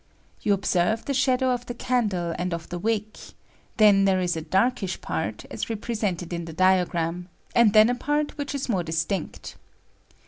[0.23, 3.19] * You observe the shadow of the candle and of the wick;
[3.77, 7.93] then there is a darkish part, as repre sented in the diagram, and then a
[7.93, 9.57] part which is more distinct.